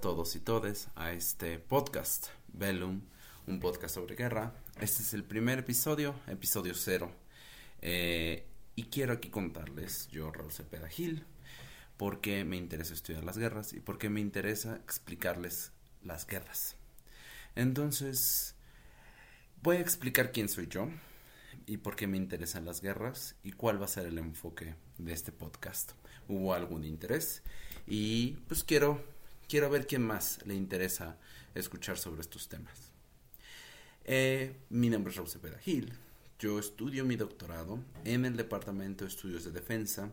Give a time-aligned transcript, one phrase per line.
[0.00, 3.02] Todos y todes a este podcast, Bellum,
[3.46, 4.54] un podcast sobre guerra.
[4.80, 7.12] Este es el primer episodio, episodio cero.
[7.82, 10.88] Eh, y quiero aquí contarles, yo Raúl Cepeda
[11.98, 16.76] por qué me interesa estudiar las guerras y por qué me interesa explicarles las guerras.
[17.54, 18.54] Entonces,
[19.62, 20.88] voy a explicar quién soy yo
[21.66, 25.12] y por qué me interesan las guerras y cuál va a ser el enfoque de
[25.12, 25.92] este podcast.
[26.28, 27.42] ¿Hubo algún interés?
[27.86, 29.04] Y pues quiero,
[29.50, 31.18] quiero ver quién más le interesa
[31.56, 32.92] escuchar sobre estos temas.
[34.04, 35.92] Eh, mi nombre es Raúl Cepeda Gil.
[36.38, 40.12] Yo estudio mi doctorado en el Departamento de Estudios de Defensa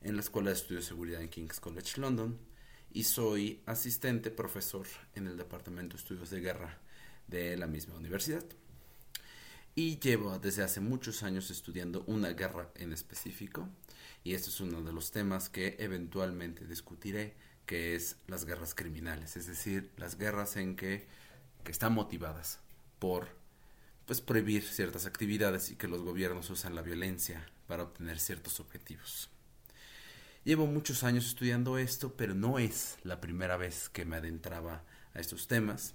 [0.00, 2.38] en la Escuela de Estudios de Seguridad en King's College London
[2.92, 6.78] y soy asistente profesor en el Departamento de Estudios de Guerra
[7.26, 8.44] de la misma universidad.
[9.74, 13.68] Y llevo desde hace muchos años estudiando una guerra en específico
[14.22, 17.34] y este es uno de los temas que eventualmente discutiré,
[17.68, 21.06] que es las guerras criminales, es decir, las guerras en que,
[21.64, 22.60] que están motivadas
[22.98, 23.28] por
[24.06, 29.28] pues prohibir ciertas actividades y que los gobiernos usan la violencia para obtener ciertos objetivos.
[30.44, 34.82] Llevo muchos años estudiando esto, pero no es la primera vez que me adentraba
[35.12, 35.94] a estos temas.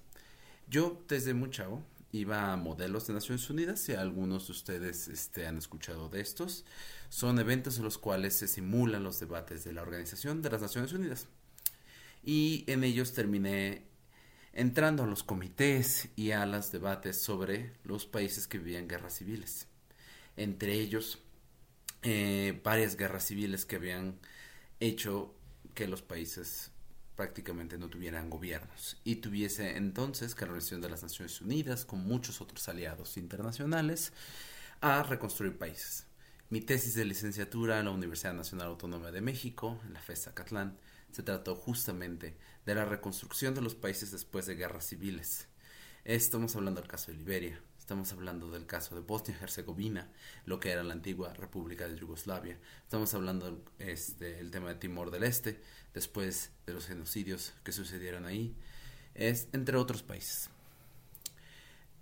[0.70, 5.48] Yo desde muy chavo iba a modelos de Naciones Unidas y algunos de ustedes este,
[5.48, 6.66] han escuchado de estos.
[7.10, 10.94] Son eventos en los cuales se simulan los debates de la Organización de las Naciones
[10.94, 11.28] Unidas.
[12.24, 13.84] Y en ellos terminé
[14.54, 19.68] entrando a los comités y a los debates sobre los países que vivían guerras civiles.
[20.38, 21.20] Entre ellos,
[22.04, 24.20] eh, varias guerras civiles que habían
[24.80, 25.36] hecho
[25.74, 26.72] que los países
[27.16, 32.04] prácticamente no tuvieran gobiernos y tuviese entonces que la Organización de las Naciones Unidas con
[32.04, 34.14] muchos otros aliados internacionales
[34.82, 36.06] a reconstruir países.
[36.50, 40.78] Mi tesis de licenciatura en la Universidad Nacional Autónoma de México, en la FESA Catlán,
[41.14, 42.36] se trató justamente
[42.66, 45.48] de la reconstrucción de los países después de guerras civiles.
[46.04, 50.10] Estamos hablando del caso de Liberia, Estamos hablando del caso de Bosnia y Herzegovina,
[50.46, 52.58] lo que era la antigua República de Yugoslavia.
[52.82, 55.60] Estamos hablando del este, el tema de Timor del Este,
[55.94, 58.56] después de los genocidios que sucedieron ahí,
[59.16, 60.50] es, entre otros países.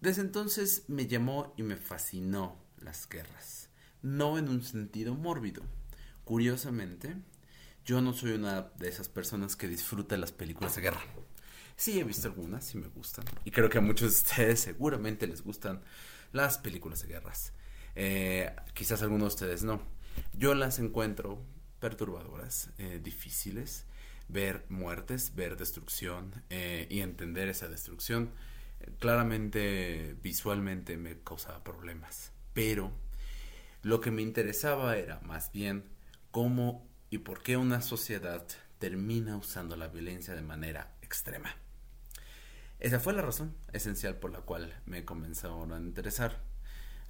[0.02, 3.70] Desde entonces me llamó y me fascinó las guerras,
[4.04, 5.64] no en un sentido mórbido.
[6.26, 7.16] Curiosamente,
[7.86, 11.02] yo no soy una de esas personas que disfruta las películas de guerra.
[11.76, 13.26] Sí, he visto algunas, sí me gustan.
[13.44, 15.82] Y creo que a muchos de ustedes seguramente les gustan
[16.32, 17.54] las películas de guerras.
[17.96, 19.82] Eh, quizás algunos de ustedes no.
[20.34, 21.42] Yo las encuentro
[21.80, 23.86] perturbadoras, eh, difíciles.
[24.28, 28.32] Ver muertes, ver destrucción eh, y entender esa destrucción.
[29.00, 32.32] claramente, visualmente me causaba problemas.
[32.54, 32.92] Pero
[33.82, 35.84] lo que me interesaba era más bien
[36.32, 38.48] cómo y por qué una sociedad
[38.80, 41.54] termina usando la violencia de manera extrema.
[42.80, 46.42] Esa fue la razón esencial por la cual me comenzaron a interesar.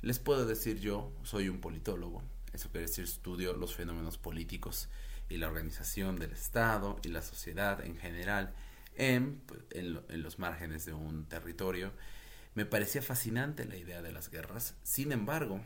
[0.01, 4.90] Les puedo decir yo, soy un politólogo, eso quiere decir estudio los fenómenos políticos
[5.29, 8.56] y la organización del Estado y la sociedad en general
[8.95, 11.94] en, en, los márgenes de un territorio.
[12.56, 15.61] Me parecía fascinante la idea de las guerras, sin embargo,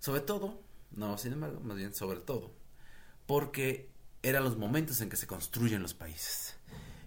[0.00, 0.60] sobre todo,
[0.90, 2.52] no, sin embargo, más bien sobre todo,
[3.26, 3.90] porque
[4.22, 6.56] eran los momentos en que se construyen los países.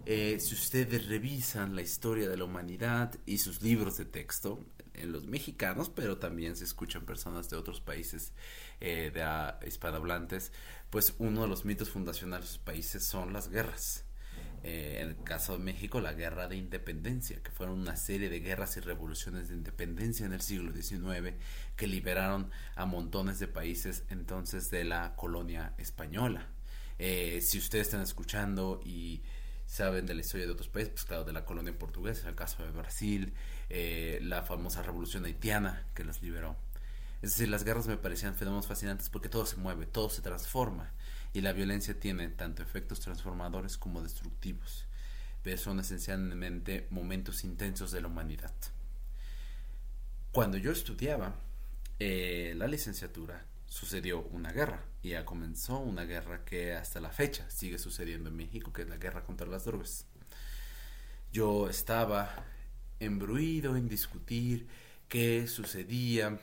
[0.06, 5.12] Eh, si ustedes revisan la historia de la humanidad y sus libros de texto, en
[5.12, 8.34] los mexicanos, pero también se escuchan personas de otros países
[8.80, 10.52] eh, de hispanohablantes,
[10.90, 14.06] pues uno de los mitos fundacionales de sus países son las guerras.
[14.64, 18.40] Eh, en el caso de México, la guerra de independencia, que fueron una serie de
[18.42, 21.34] guerras y revoluciones de independencia en el siglo XIX
[21.76, 26.48] que liberaron a montones de países entonces de la colonia española.
[27.00, 29.24] si ustedes están escuchando y
[29.72, 32.62] saben de la historia de otros países, pues claro, de la colonia portuguesa, el caso
[32.62, 33.34] de Brasil,
[33.70, 36.58] eh, la famosa revolución haitiana que los liberó.
[37.22, 40.92] Es decir, las guerras me parecían fenómenos fascinantes porque todo se mueve, todo se transforma
[41.34, 44.86] y la violencia tiene tanto efectos transformadores como destructivos,
[45.44, 48.54] pero son esencialmente momentos intensos de la humanidad.
[50.32, 51.36] Cuando yo estudiaba
[52.00, 57.50] eh, la licenciatura, sucedió una guerra y ya comenzó una guerra que hasta la fecha
[57.50, 60.06] sigue sucediendo en México, que es la guerra contra las drogas.
[61.32, 62.46] Yo estaba
[63.00, 64.68] embruido en discutir
[65.08, 66.40] qué sucedía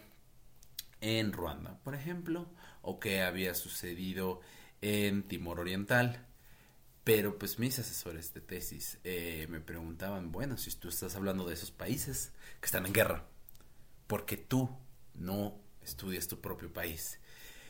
[1.00, 2.50] en Ruanda, por ejemplo,
[2.82, 4.40] o qué había sucedido
[4.82, 6.26] en Timor Oriental.
[7.04, 11.54] Pero pues mis asesores de tesis eh, me preguntaban, bueno, si tú estás hablando de
[11.54, 13.24] esos países que están en guerra,
[14.06, 14.68] porque tú
[15.14, 17.18] no estudias tu propio país.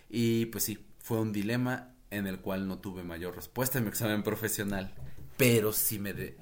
[0.09, 3.91] Y pues sí, fue un dilema en el cual no tuve mayor respuesta en mi
[3.91, 4.93] examen profesional,
[5.37, 6.35] pero sí me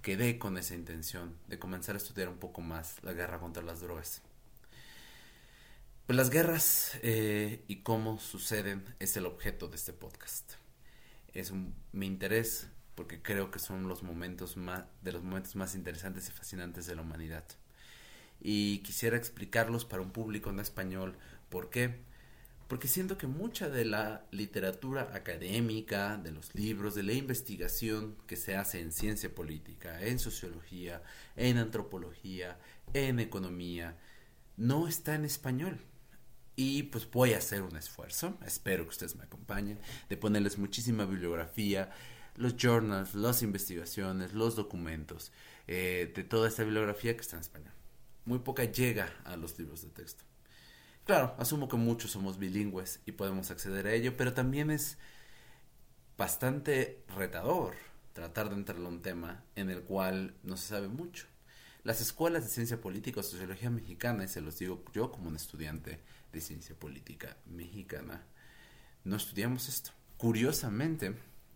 [0.00, 3.80] quedé con esa intención de comenzar a estudiar un poco más la guerra contra las
[3.80, 4.22] drogas.
[6.08, 10.52] Pues las guerras eh, y cómo suceden es el objeto de este podcast.
[11.34, 11.52] Es
[11.92, 16.32] mi interés porque creo que son los momentos más, de los momentos más interesantes y
[16.32, 17.44] fascinantes de la humanidad.
[18.40, 21.14] Y quisiera explicarlos para un público en español.
[21.50, 21.98] ¿Por qué?
[22.68, 28.36] Porque siento que mucha de la literatura académica, de los libros, de la investigación que
[28.36, 31.02] se hace en ciencia política, en sociología,
[31.36, 32.58] en antropología,
[32.94, 33.98] en economía,
[34.56, 35.78] no está en español.
[36.60, 39.78] Y pues voy a hacer un esfuerzo, espero que ustedes me acompañen,
[40.08, 41.92] de ponerles muchísima bibliografía,
[42.34, 45.30] los journals, las investigaciones, los documentos,
[45.68, 47.72] eh, de toda esta bibliografía que está en español.
[48.24, 50.24] Muy poca llega a los libros de texto.
[51.04, 54.98] Claro, asumo que muchos somos bilingües y podemos acceder a ello, pero también es
[56.16, 57.76] bastante retador
[58.14, 61.27] tratar de entrar a un tema en el cual no se sabe mucho.
[61.88, 65.36] Las escuelas de ciencia política o sociología mexicana, y se los digo yo como un
[65.36, 65.98] estudiante
[66.30, 68.26] de ciencia política mexicana,
[69.04, 69.92] no estudiamos esto.
[70.18, 71.14] Curiosamente,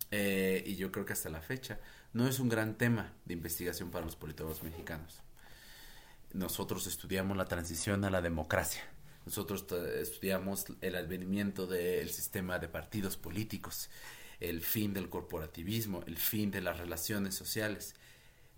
[0.09, 1.79] eh, y yo creo que hasta la fecha,
[2.13, 5.21] no es un gran tema de investigación para los politólogos mexicanos.
[6.33, 8.81] Nosotros estudiamos la transición a la democracia.
[9.27, 9.67] Nosotros
[9.99, 13.91] estudiamos el advenimiento del sistema de partidos políticos,
[14.39, 17.93] el fin del corporativismo, el fin de las relaciones sociales.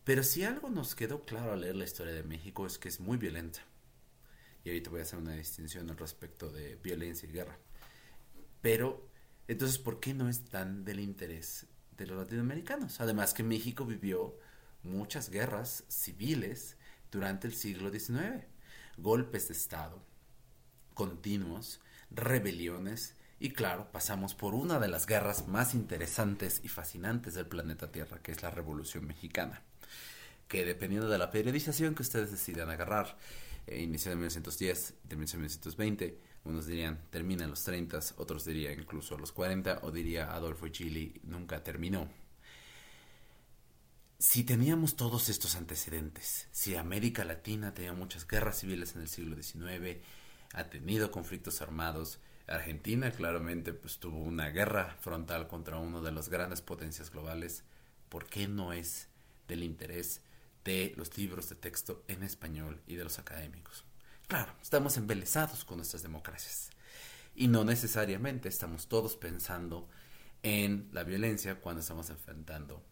[0.06, 3.02] Pero si algo nos quedó claro al leer la historia de México es que es
[3.02, 3.60] muy violenta.
[4.64, 7.58] Y ahorita voy a hacer una distinción al respecto de violencia y guerra.
[8.62, 9.10] Pero
[9.48, 11.66] entonces, ¿por qué no es tan del interés
[11.98, 13.02] de los latinoamericanos?
[13.02, 14.40] Además que México vivió
[14.84, 16.78] muchas guerras civiles
[17.12, 18.46] durante el siglo XIX,
[18.98, 20.02] golpes de Estado
[20.96, 27.46] continuos, rebeliones y claro, pasamos por una de las guerras más interesantes y fascinantes del
[27.46, 29.62] planeta Tierra, que es la Revolución Mexicana,
[30.48, 33.18] que dependiendo de la periodización que ustedes decidan agarrar,
[33.68, 38.46] eh, inició en 1910 y terminó en 1920, unos dirían termina en los 30, otros
[38.46, 42.08] dirían incluso a los 40, o diría Adolfo Chile nunca terminó.
[44.18, 49.36] Si teníamos todos estos antecedentes, si América Latina tenía muchas guerras civiles en el siglo
[49.36, 50.00] XIX,
[50.54, 56.30] ha tenido conflictos armados, Argentina claramente pues tuvo una guerra frontal contra uno de las
[56.30, 57.64] grandes potencias globales,
[58.08, 59.10] ¿por qué no es
[59.48, 60.22] del interés
[60.66, 63.86] de los libros de texto en español y de los académicos?
[64.28, 66.72] Claro, estamos embelesados con nuestras democracias.
[67.36, 69.88] Y no necesariamente estamos todos pensando
[70.44, 72.84] en la violencia cuando estamos enfrentando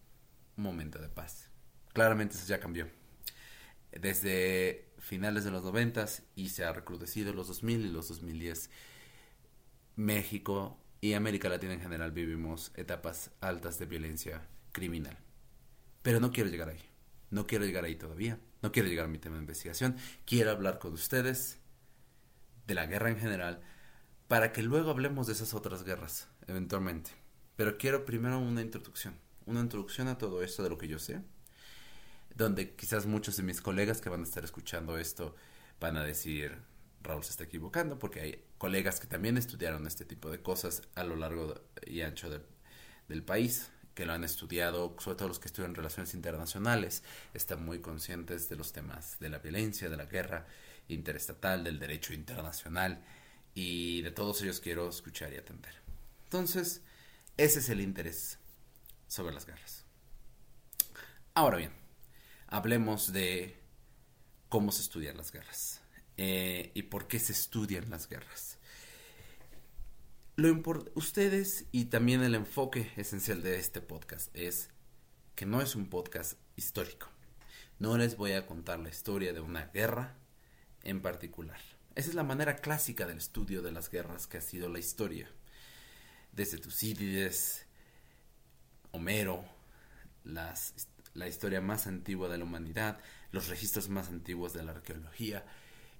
[0.55, 1.49] un momento de paz.
[1.93, 2.87] Claramente eso ya cambió.
[3.91, 8.69] Desde finales de los noventas y se ha recrudecido los 2000 y los 2010.
[9.95, 15.18] México y América Latina en general vivimos etapas altas de violencia criminal.
[16.01, 16.93] Pero no quiero llegar ahí.
[17.33, 18.37] No quiero llegar ahí todavía.
[18.61, 19.97] No quiero llegar a mi tema de investigación.
[20.23, 21.57] Quiero hablar con ustedes
[22.68, 23.63] de la guerra en general
[24.28, 27.09] para que luego hablemos de esas otras guerras, eventualmente.
[27.56, 29.16] Pero quiero primero una introducción.
[29.47, 31.21] Una introducción a todo esto de lo que yo sé.
[32.35, 35.35] Donde quizás muchos de mis colegas que van a estar escuchando esto
[35.80, 36.59] van a decir,
[37.02, 41.04] Raúl se está equivocando, porque hay colegas que también estudiaron este tipo de cosas a
[41.04, 41.56] lo largo
[41.87, 42.30] y ancho
[43.07, 47.80] del país que lo han estudiado, sobre todo los que estudian relaciones internacionales, están muy
[47.80, 50.47] conscientes de los temas de la violencia, de la guerra
[50.88, 53.04] interestatal, del derecho internacional,
[53.56, 55.76] y de todos ellos quiero escuchar y atender.
[56.23, 56.81] Entonces,
[57.38, 58.40] ese es el interés
[59.07, 59.85] sobre las guerras.
[61.35, 61.71] Ahora bien,
[62.47, 63.59] hablemos de
[64.50, 65.81] cómo se estudian las guerras
[66.18, 68.57] eh, y por qué se estudian las guerras
[70.35, 70.63] lo
[70.95, 74.71] ustedes y también el enfoque esencial de este podcast es
[75.35, 77.07] que no es un podcast histórico.
[77.78, 80.16] No les voy a contar la historia de una guerra
[80.83, 81.59] en particular.
[81.94, 85.30] Esa es la manera clásica del estudio de las guerras que ha sido la historia.
[86.31, 87.68] Desde Tucídides,
[88.92, 89.45] Homero,
[90.23, 90.73] las,
[91.13, 92.97] la historia más antigua de la humanidad,
[93.31, 95.45] los registros más antiguos de la arqueología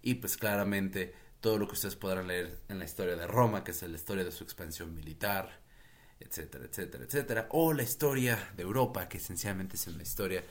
[0.02, 1.14] y pues claramente
[1.44, 4.24] todo lo que ustedes podrán leer en la historia de Roma, que es la historia
[4.24, 5.60] de su expansión militar,
[6.18, 10.42] etcétera, etcétera, etcétera, o la historia de Europa, que esencialmente es una historia,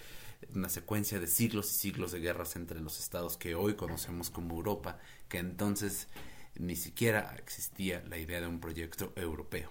[0.55, 4.55] una secuencia de siglos y siglos de guerras entre los estados que hoy conocemos como
[4.55, 4.99] Europa,
[5.31, 6.09] que entonces
[6.57, 9.71] ni siquiera existía la idea de un proyecto europeo.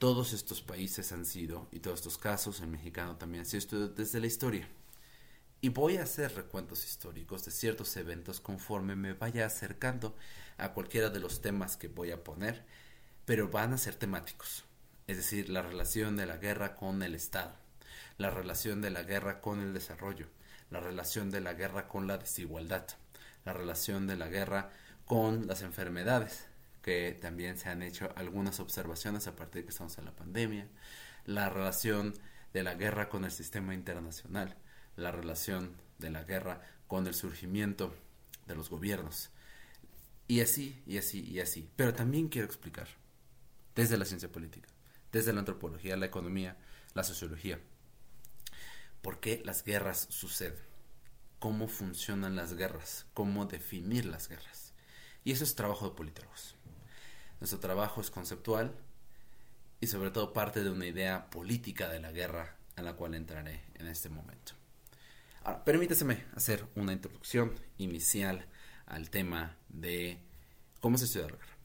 [0.00, 4.18] Todos estos países han sido, y todos estos casos, el mexicano también ha sido desde
[4.18, 4.68] la historia.
[5.66, 10.14] Y voy a hacer recuentos históricos de ciertos eventos conforme me vaya acercando
[10.58, 12.64] a cualquiera de los temas que voy a poner,
[13.24, 14.62] pero van a ser temáticos.
[15.08, 17.52] Es decir, la relación de la guerra con el Estado,
[18.16, 20.28] la relación de la guerra con el desarrollo,
[20.70, 22.86] la relación de la guerra con la desigualdad,
[23.44, 24.70] la relación de la guerra
[25.04, 26.46] con las enfermedades,
[26.80, 30.68] que también se han hecho algunas observaciones a partir de que estamos en la pandemia,
[31.24, 32.14] la relación
[32.52, 34.56] de la guerra con el sistema internacional,
[34.96, 37.94] la relación de la guerra con el surgimiento
[38.46, 39.30] de los gobiernos.
[40.28, 41.70] Y así, y así, y así.
[41.76, 42.88] Pero también quiero explicar,
[43.74, 44.68] desde la ciencia política,
[45.12, 46.56] desde la antropología, la economía,
[46.94, 47.60] la sociología,
[49.02, 50.58] por qué las guerras suceden,
[51.38, 54.72] cómo funcionan las guerras, cómo definir las guerras.
[55.24, 56.56] Y eso es trabajo de politólogos.
[57.40, 58.74] Nuestro trabajo es conceptual
[59.80, 63.62] y sobre todo parte de una idea política de la guerra a la cual entraré
[63.74, 64.54] en este momento.
[65.46, 68.46] Ahora, permíteseme hacer una introducción inicial
[68.84, 70.18] al tema de
[70.80, 71.56] cómo se estudia la guerra.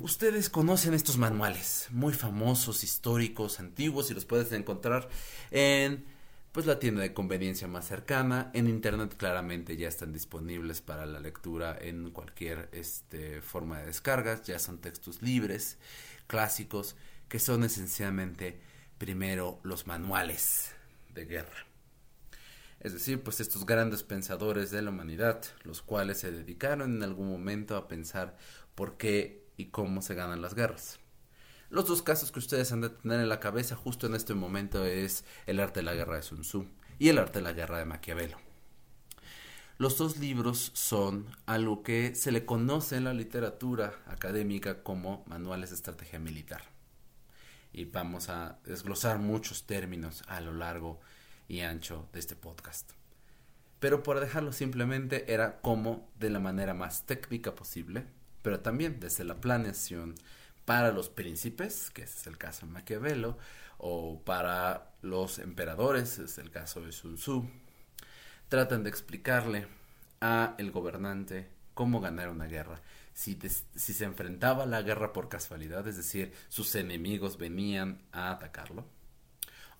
[0.00, 5.08] Ustedes conocen estos manuales muy famosos, históricos, antiguos y los puedes encontrar
[5.50, 6.04] en
[6.52, 8.50] pues la tienda de conveniencia más cercana.
[8.52, 14.42] En internet claramente ya están disponibles para la lectura en cualquier este, forma de descargas.
[14.42, 15.78] Ya son textos libres,
[16.26, 16.94] clásicos,
[17.30, 18.60] que son esencialmente
[18.98, 20.74] primero los manuales
[21.14, 21.65] de guerra.
[22.80, 27.30] Es decir, pues estos grandes pensadores de la humanidad, los cuales se dedicaron en algún
[27.30, 28.36] momento a pensar
[28.74, 31.00] por qué y cómo se ganan las guerras.
[31.68, 34.84] Los dos casos que ustedes han de tener en la cabeza justo en este momento
[34.84, 36.66] es el arte de la guerra de Sun Tzu
[36.98, 38.38] y el arte de la guerra de Maquiavelo.
[39.78, 45.70] Los dos libros son algo que se le conoce en la literatura académica como manuales
[45.70, 46.62] de estrategia militar.
[47.72, 51.00] Y vamos a desglosar muchos términos a lo largo
[51.48, 52.92] y ancho de este podcast.
[53.78, 58.06] Pero por dejarlo simplemente era como de la manera más técnica posible,
[58.42, 60.14] pero también desde la planeación
[60.64, 63.38] para los príncipes, que es el caso de Maquiavelo,
[63.78, 67.48] o para los emperadores, es el caso de Sun Tzu,
[68.48, 69.66] tratan de explicarle
[70.20, 72.80] a el gobernante cómo ganar una guerra.
[73.12, 73.38] Si,
[73.74, 78.84] si se enfrentaba a la guerra por casualidad, es decir, sus enemigos venían a atacarlo,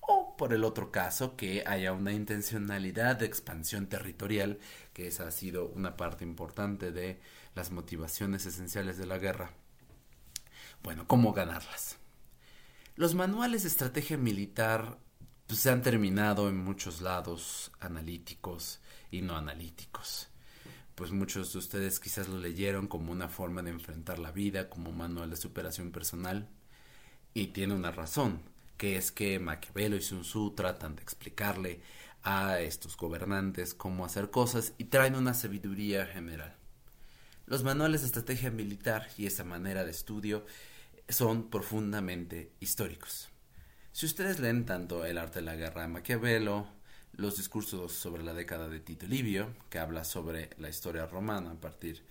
[0.07, 4.59] o por el otro caso que haya una intencionalidad de expansión territorial,
[4.93, 7.21] que esa ha sido una parte importante de
[7.53, 9.51] las motivaciones esenciales de la guerra.
[10.81, 11.97] Bueno, ¿cómo ganarlas?
[12.95, 14.97] Los manuales de estrategia militar
[15.45, 18.79] pues, se han terminado en muchos lados analíticos
[19.11, 20.29] y no analíticos.
[20.95, 24.91] Pues muchos de ustedes quizás lo leyeron como una forma de enfrentar la vida, como
[24.91, 26.49] manual de superación personal.
[27.33, 28.41] Y tiene una razón
[28.77, 31.81] que es que Maquiavelo y Sun Tzu tratan de explicarle
[32.23, 36.55] a estos gobernantes cómo hacer cosas y traen una sabiduría general.
[37.45, 40.45] Los manuales de estrategia militar y esa manera de estudio
[41.09, 43.29] son profundamente históricos.
[43.93, 46.67] Si ustedes leen tanto El arte de la guerra de Maquiavelo,
[47.13, 51.59] los discursos sobre la década de Tito Livio, que habla sobre la historia romana a
[51.59, 52.03] partir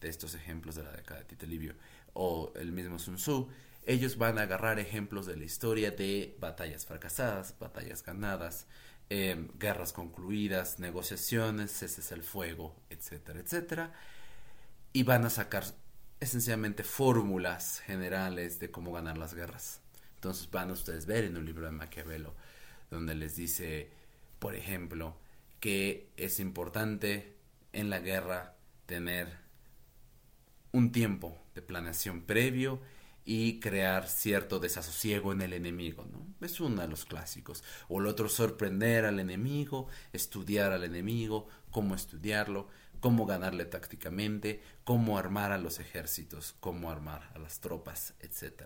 [0.00, 1.74] de estos ejemplos de la década de Tito Livio,
[2.14, 3.48] o el mismo Sun Tzu,
[3.88, 8.66] ellos van a agarrar ejemplos de la historia de batallas fracasadas, batallas ganadas,
[9.08, 13.94] em, guerras concluidas, negociaciones, ceses el fuego, etcétera, etcétera,
[14.92, 15.64] y van a sacar
[16.20, 19.80] esencialmente fórmulas generales de cómo ganar las guerras.
[20.16, 22.34] Entonces van a ustedes ver en un libro de Maquiavelo
[22.90, 23.88] donde les dice,
[24.38, 25.16] por ejemplo,
[25.60, 27.36] que es importante
[27.72, 28.54] en la guerra
[28.84, 29.28] tener
[30.72, 32.82] un tiempo de planeación previo
[33.30, 36.06] y crear cierto desasosiego en el enemigo.
[36.40, 37.62] Es uno de los clásicos.
[37.86, 42.68] O el otro, sorprender al enemigo, estudiar al enemigo, cómo estudiarlo,
[43.00, 48.62] cómo ganarle tácticamente, cómo armar a los ejércitos, cómo armar a las tropas, etc.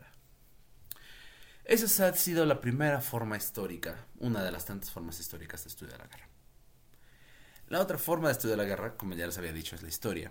[1.64, 5.98] Esa ha sido la primera forma histórica, una de las tantas formas históricas de estudiar
[5.98, 6.28] la guerra.
[7.66, 10.30] La otra forma de estudiar la guerra, como ya les había dicho, es la historia.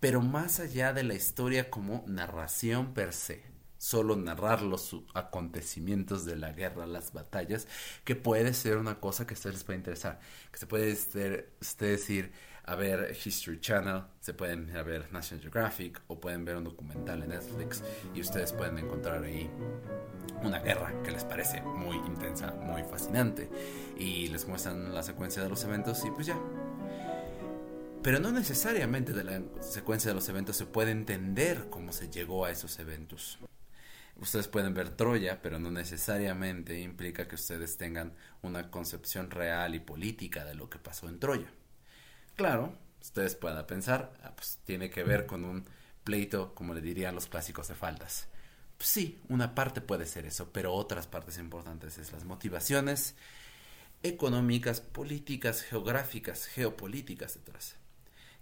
[0.00, 6.36] Pero más allá de la historia como narración per se, solo narrar los acontecimientos de
[6.36, 7.66] la guerra, las batallas,
[8.04, 10.20] que puede ser una cosa que a ustedes les puede interesar.
[10.50, 10.92] Que se puede
[11.60, 12.32] ustedes ir
[12.66, 16.64] a ver History Channel, se pueden ir a ver National Geographic o pueden ver un
[16.64, 19.48] documental en Netflix y ustedes pueden encontrar ahí
[20.42, 23.48] una guerra que les parece muy intensa, muy fascinante
[23.96, 26.38] y les muestran la secuencia de los eventos y pues ya.
[28.02, 32.44] Pero no necesariamente de la secuencia de los eventos se puede entender cómo se llegó
[32.44, 33.38] a esos eventos.
[34.18, 39.80] Ustedes pueden ver Troya, pero no necesariamente implica que ustedes tengan una concepción real y
[39.80, 41.52] política de lo que pasó en Troya.
[42.34, 45.66] Claro, ustedes puedan pensar, ah, pues tiene que ver con un
[46.02, 48.28] pleito, como le dirían los clásicos de faldas.
[48.78, 53.16] Sí, una parte puede ser eso, pero otras partes importantes es las motivaciones
[54.02, 57.76] económicas, políticas, geográficas, geopolíticas detrás.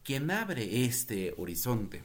[0.05, 2.03] Quien abre este horizonte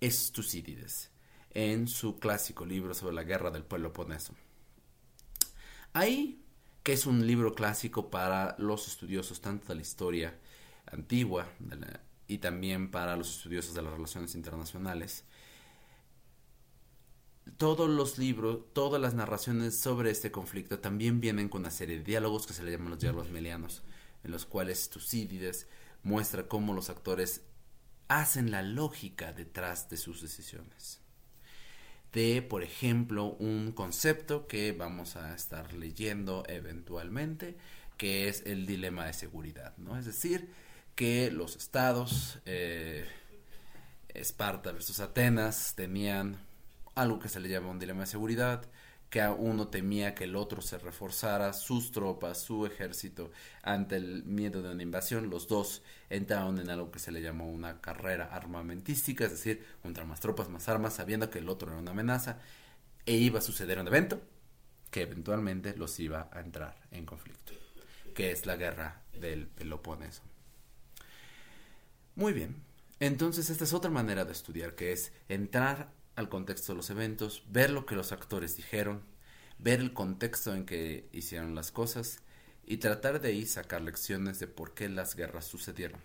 [0.00, 1.10] es Tucídides
[1.58, 4.32] en su clásico libro sobre la guerra del pueblo Peloponeso.
[5.92, 6.40] Ahí,
[6.84, 10.38] que es un libro clásico para los estudiosos tanto de la historia
[10.86, 11.48] antigua
[12.28, 15.24] y también para los estudiosos de las relaciones internacionales,
[17.56, 22.04] todos los libros, todas las narraciones sobre este conflicto también vienen con una serie de
[22.04, 23.82] diálogos que se le llaman los diálogos melianos,
[24.22, 25.66] en los cuales Tucídides
[26.04, 27.42] muestra cómo los actores
[28.06, 31.00] hacen la lógica detrás de sus decisiones.
[32.12, 37.56] De, por ejemplo, un concepto que vamos a estar leyendo eventualmente,
[37.98, 39.98] que es el dilema de seguridad, ¿no?
[39.98, 40.50] Es decir,
[40.94, 43.06] que los estados, eh,
[44.08, 46.38] Esparta versus Atenas, tenían
[46.94, 48.64] algo que se le llama un dilema de seguridad,
[49.10, 53.30] que uno temía que el otro se reforzara sus tropas, su ejército,
[53.62, 55.30] ante el miedo de una invasión.
[55.30, 60.04] Los dos entraron en algo que se le llamó una carrera armamentística, es decir, contra
[60.04, 62.38] más tropas, más armas, sabiendo que el otro era una amenaza,
[63.06, 64.20] e iba a suceder un evento
[64.90, 67.52] que eventualmente los iba a entrar en conflicto,
[68.14, 70.22] que es la guerra del Peloponeso.
[72.14, 72.62] Muy bien,
[73.00, 77.44] entonces esta es otra manera de estudiar, que es entrar al contexto de los eventos,
[77.48, 79.04] ver lo que los actores dijeron,
[79.58, 82.18] ver el contexto en que hicieron las cosas
[82.66, 86.00] y tratar de ahí sacar lecciones de por qué las guerras sucedieron.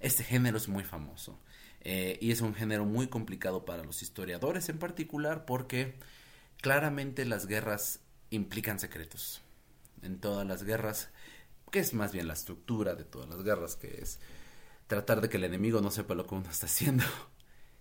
[0.00, 1.40] Este género es muy famoso
[1.80, 5.94] eh, y es un género muy complicado para los historiadores en particular porque
[6.60, 9.40] claramente las guerras implican secretos.
[10.02, 11.08] En todas las guerras,
[11.70, 14.18] que es más bien la estructura de todas las guerras, que es
[14.88, 17.04] tratar de que el enemigo no sepa lo que uno está haciendo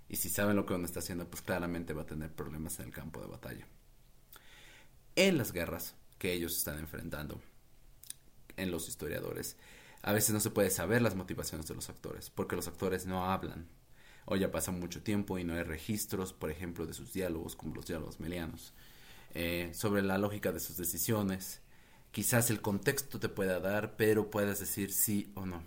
[0.10, 2.88] y si saben lo que uno está haciendo, pues claramente va a tener problemas en
[2.88, 3.68] el campo de batalla.
[5.16, 7.42] En las guerras que ellos están enfrentando,
[8.58, 9.58] en los historiadores,
[10.02, 13.32] a veces no se puede saber las motivaciones de los actores, porque los actores no
[13.32, 13.68] hablan.
[14.26, 17.76] O ya pasa mucho tiempo y no hay registros, por ejemplo, de sus diálogos, como
[17.76, 18.74] los diálogos melianos,
[19.34, 21.62] eh, sobre la lógica de sus decisiones.
[22.12, 25.64] Quizás el contexto te pueda dar, pero puedas decir sí o no.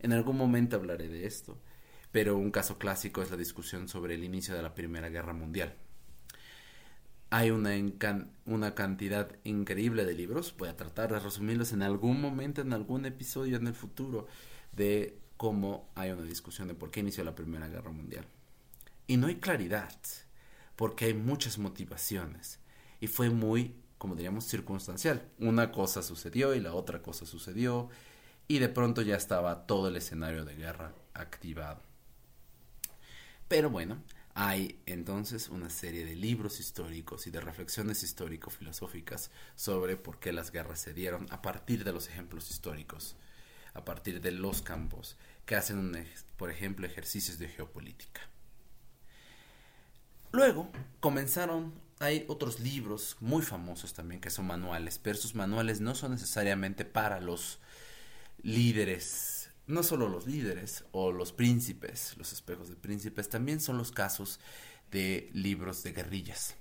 [0.00, 1.60] En algún momento hablaré de esto
[2.12, 5.74] pero un caso clásico es la discusión sobre el inicio de la Primera Guerra Mundial.
[7.30, 12.74] Hay una, cantidad increíble de libros, voy a tratar de resumirlos en algún momento, en
[12.74, 14.26] algún episodio en el futuro,
[14.72, 18.26] de cómo hay una discusión de por qué inició la Primera Guerra Mundial.
[19.06, 19.98] Y no hay claridad,
[20.76, 22.60] porque hay muchas motivaciones.
[23.00, 25.26] Y fue muy, como diríamos, circunstancial.
[25.38, 27.88] Una cosa sucedió y la otra cosa sucedió,
[28.46, 31.91] y de pronto ya estaba todo el escenario de guerra activado.
[33.52, 40.18] Pero bueno, hay entonces una serie de libros históricos y de reflexiones histórico-filosóficas sobre por
[40.18, 43.14] qué las guerras se dieron a partir de los ejemplos históricos,
[43.74, 45.92] a partir de los campos que hacen,
[46.38, 48.22] por ejemplo, ejercicios de geopolítica.
[50.30, 55.94] Luego comenzaron, hay otros libros muy famosos también que son manuales, pero esos manuales no
[55.94, 57.58] son necesariamente para los
[58.42, 59.31] líderes
[59.72, 64.38] no solo los líderes o los príncipes, los espejos de príncipes, también son los casos
[64.90, 66.54] de libros de guerrillas.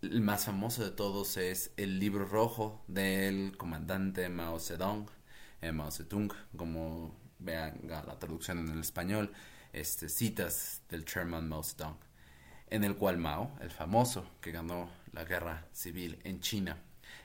[0.00, 5.10] El más famoso de todos es el libro rojo del comandante Mao Zedong,
[5.60, 9.32] eh, Mao Zedong, como vean la traducción en el español,
[9.74, 11.98] este, citas del chairman Mao Zedong,
[12.68, 16.78] en el cual Mao, el famoso que ganó la guerra civil en China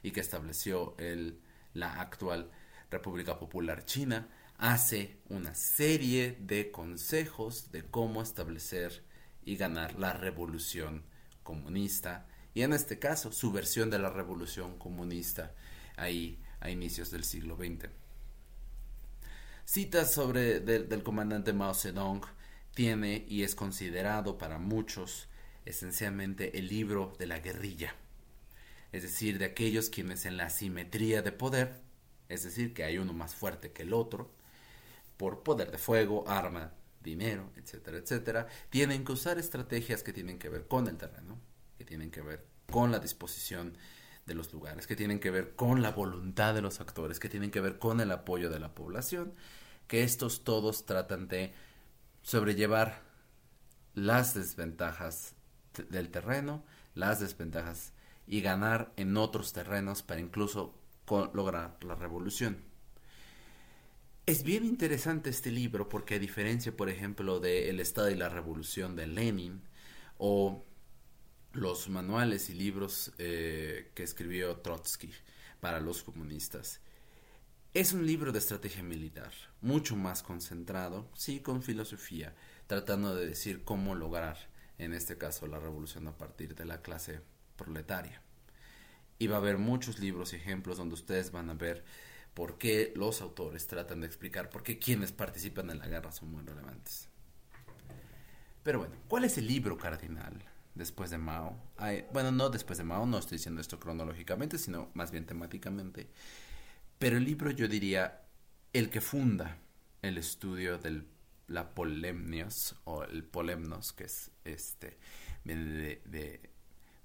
[0.03, 1.39] y que estableció el,
[1.73, 2.51] la actual
[2.89, 4.27] República Popular China,
[4.61, 9.03] hace una serie de consejos de cómo establecer
[9.43, 11.03] y ganar la revolución
[11.41, 15.55] comunista y en este caso su versión de la revolución comunista
[15.97, 17.89] ahí a inicios del siglo XX.
[19.65, 22.21] Citas sobre del comandante Mao Zedong
[22.75, 25.27] tiene y es considerado para muchos
[25.65, 27.95] esencialmente el libro de la guerrilla,
[28.91, 31.81] es decir, de aquellos quienes en la simetría de poder,
[32.29, 34.39] es decir, que hay uno más fuerte que el otro,
[35.21, 40.49] por poder de fuego, arma, dinero, etcétera, etcétera, tienen que usar estrategias que tienen que
[40.49, 41.37] ver con el terreno,
[41.77, 43.77] que tienen que ver con la disposición
[44.25, 47.51] de los lugares, que tienen que ver con la voluntad de los actores, que tienen
[47.51, 49.35] que ver con el apoyo de la población,
[49.85, 51.53] que estos todos tratan de
[52.23, 53.03] sobrellevar
[53.93, 55.35] las desventajas
[55.87, 57.93] del terreno, las desventajas
[58.25, 60.73] y ganar en otros terrenos para incluso
[61.35, 62.70] lograr la revolución.
[64.31, 68.29] Es bien interesante este libro porque a diferencia, por ejemplo, de El Estado y la
[68.29, 69.61] Revolución de Lenin
[70.17, 70.63] o
[71.51, 75.11] los manuales y libros eh, que escribió Trotsky
[75.59, 76.79] para los comunistas,
[77.73, 82.33] es un libro de estrategia militar, mucho más concentrado, sí, con filosofía,
[82.67, 84.37] tratando de decir cómo lograr,
[84.77, 87.19] en este caso, la revolución a partir de la clase
[87.57, 88.21] proletaria.
[89.19, 91.83] Y va a haber muchos libros y ejemplos donde ustedes van a ver
[92.33, 96.31] por qué los autores tratan de explicar por qué quienes participan en la guerra son
[96.31, 97.09] muy relevantes.
[98.63, 100.33] Pero bueno, ¿cuál es el libro cardinal
[100.75, 101.57] después de Mao?
[102.13, 106.07] bueno, no después de Mao, no estoy diciendo esto cronológicamente, sino más bien temáticamente.
[106.99, 108.21] Pero el libro yo diría
[108.73, 109.57] el que funda
[110.01, 111.03] el estudio de
[111.47, 114.97] la polemnios o el polemnos, que es este,
[115.43, 116.49] viene de,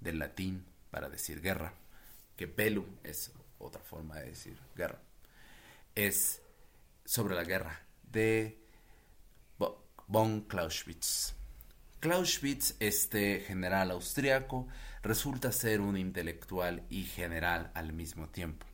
[0.00, 1.72] del latín para decir guerra,
[2.36, 5.00] que pelu es otra forma de decir guerra,
[5.96, 6.40] es
[7.04, 8.62] sobre la guerra de
[10.06, 11.34] von Clausewitz.
[11.98, 14.68] Clausewitz, este general austriaco,
[15.02, 18.66] resulta ser un intelectual y general al mismo tiempo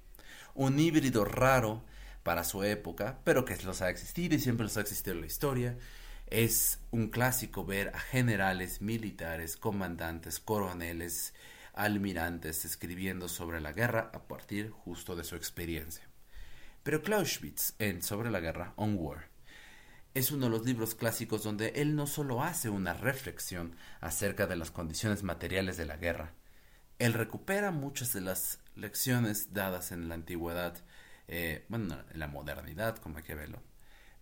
[0.54, 1.82] un híbrido raro
[2.22, 5.26] para su época, pero que los ha existido y siempre los ha existido en la
[5.26, 5.78] historia.
[6.28, 11.34] Es un clásico ver a generales, militares, comandantes, coroneles,
[11.74, 16.11] almirantes escribiendo sobre la guerra a partir justo de su experiencia.
[16.82, 19.28] Pero Clausewitz, en Sobre la guerra, On War,
[20.14, 24.56] es uno de los libros clásicos donde él no solo hace una reflexión acerca de
[24.56, 26.34] las condiciones materiales de la guerra,
[26.98, 30.76] él recupera muchas de las lecciones dadas en la antigüedad,
[31.28, 33.62] eh, bueno, en la modernidad, que verlo.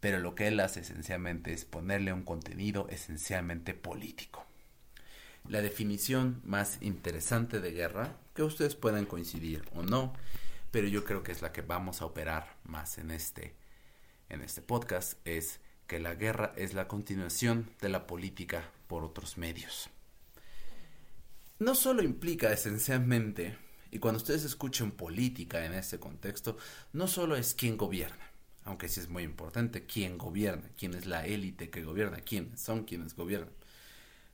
[0.00, 4.46] Pero lo que él hace esencialmente es ponerle un contenido esencialmente político.
[5.48, 10.14] La definición más interesante de guerra, que ustedes puedan coincidir o no,
[10.70, 13.54] pero yo creo que es la que vamos a operar más en este,
[14.28, 19.38] en este podcast, es que la guerra es la continuación de la política por otros
[19.38, 19.90] medios.
[21.58, 23.56] No solo implica esencialmente
[23.90, 26.56] y cuando ustedes escuchen política en ese contexto,
[26.92, 28.30] no solo es quién gobierna,
[28.64, 32.84] aunque sí es muy importante quién gobierna, quién es la élite que gobierna, quiénes son
[32.84, 33.52] quienes gobiernan.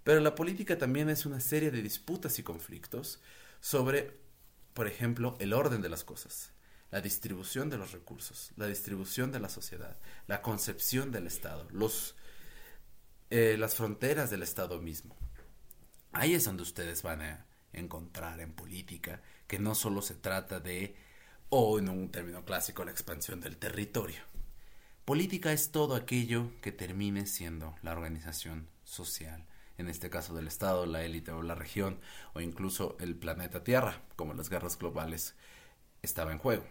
[0.04, 3.20] Pero la política también es una serie de disputas y conflictos
[3.60, 4.18] sobre,
[4.76, 6.52] por ejemplo, el orden de las cosas,
[6.90, 12.14] la distribución de los recursos, la distribución de la sociedad, la concepción del Estado, los,
[13.30, 15.16] eh, las fronteras del Estado mismo.
[16.12, 20.94] Ahí es donde ustedes van a encontrar en política que no solo se trata de,
[21.48, 24.20] o en un término clásico, la expansión del territorio.
[25.06, 29.46] Política es todo aquello que termine siendo la organización social,
[29.78, 32.00] en este caso del Estado, la élite o la región,
[32.34, 35.34] o incluso el planeta Tierra, como las guerras globales,
[36.02, 36.64] estaba en juego.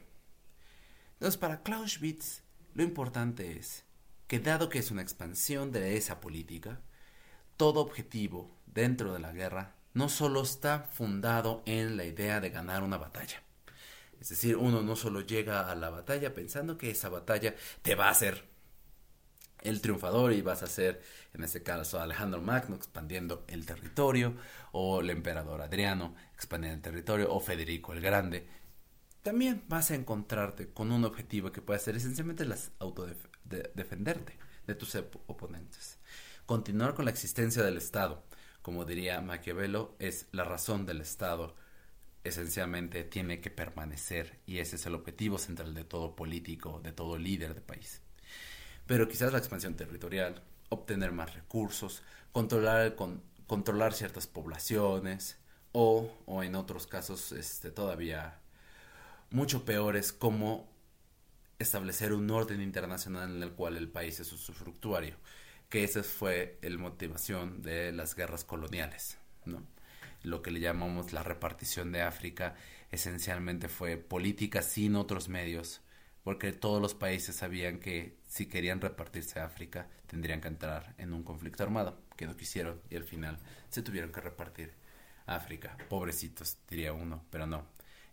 [1.14, 3.86] Entonces, para Clausewitz, lo importante es
[4.28, 6.82] que dado que es una expansión de esa política,
[7.58, 12.84] todo objetivo dentro de la guerra no solo está fundado en la idea de ganar
[12.84, 13.42] una batalla.
[14.20, 18.08] Es decir, uno no solo llega a la batalla pensando que esa batalla te va
[18.08, 18.55] a hacer
[19.66, 21.02] el triunfador y vas a ser,
[21.34, 24.36] en este caso, Alejandro Magno expandiendo el territorio,
[24.72, 28.48] o el emperador Adriano expandiendo el territorio, o Federico el Grande.
[29.24, 34.96] También vas a encontrarte con un objetivo que puede ser esencialmente las autodefenderte de tus
[34.96, 35.98] oponentes.
[36.46, 38.24] Continuar con la existencia del Estado,
[38.62, 41.56] como diría Maquiavelo, es la razón del Estado.
[42.24, 47.18] Esencialmente tiene que permanecer y ese es el objetivo central de todo político, de todo
[47.18, 48.02] líder de país.
[48.88, 52.96] Pero quizás la expansión territorial, obtener más recursos, controlar,
[53.48, 55.38] controlar ciertas poblaciones
[55.72, 58.40] o, o en otros casos este, todavía
[59.32, 60.70] mucho peores como
[61.60, 65.16] establecer un orden internacional en el cual el país es usufructuario
[65.70, 69.64] que esa fue la motivación de las guerras coloniales, ¿no?
[70.24, 72.56] Lo que le llamamos la repartición de África
[72.92, 75.82] esencialmente fue política sin otros medios,
[76.24, 81.24] porque todos los países sabían que si querían repartirse África tendrían que entrar en un
[81.24, 83.38] conflicto armado, que no quisieron y al final
[83.70, 84.74] se tuvieron que repartir
[85.26, 85.78] África.
[85.88, 87.64] Pobrecitos, diría uno, pero no.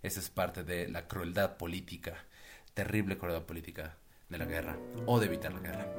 [0.01, 2.15] Esa es parte de la crueldad política,
[2.73, 3.97] terrible crueldad política
[4.29, 5.93] de la guerra o de evitar la guerra.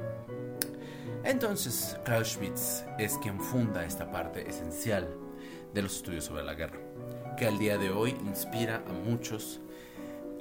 [1.22, 5.06] Entonces, Clausewitz es quien funda esta parte esencial
[5.74, 6.80] de los estudios sobre la guerra,
[7.36, 9.60] que al día de hoy inspira a muchos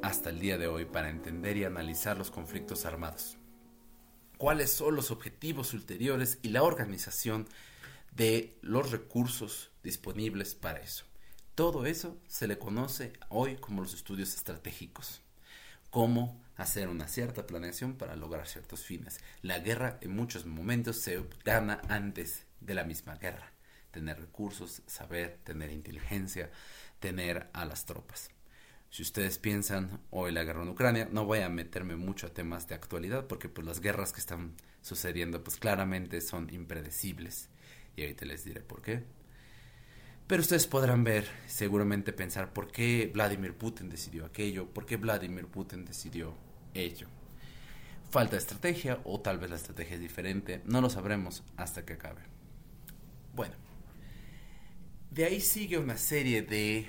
[0.01, 3.39] hasta el día de hoy para entender y analizar los conflictos armados.
[4.43, 7.47] ¿Cuáles son los objetivos ulteriores y la organización
[8.11, 11.05] de los recursos disponibles para eso?
[11.55, 15.21] Todo eso se le conoce hoy como los estudios estratégicos,
[15.89, 19.21] como hacer una cierta planeación para lograr ciertos fines.
[19.41, 23.53] La guerra en muchos momentos se gana antes de la misma guerra.
[23.91, 26.51] Tener recursos, saber, tener inteligencia,
[26.99, 28.29] tener a las tropas.
[28.93, 32.67] Si ustedes piensan hoy la guerra en Ucrania, no voy a meterme mucho a temas
[32.67, 34.53] de actualidad porque pues las guerras que están
[34.83, 37.49] sucediendo pues claramente son impredecibles
[37.95, 39.01] y ahorita les diré por qué.
[40.27, 45.47] Pero ustedes podrán ver, seguramente pensar por qué Vladimir Putin decidió aquello, por qué Vladimir
[45.47, 46.35] Putin decidió
[46.75, 47.07] ello.
[48.11, 52.21] Falta estrategia o tal vez la estrategia es diferente, no lo sabremos hasta que acabe.
[53.33, 53.55] Bueno,
[55.09, 56.87] de ahí sigue una serie de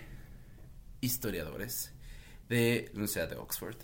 [1.00, 1.93] historiadores
[2.48, 3.76] de la Universidad de Oxford,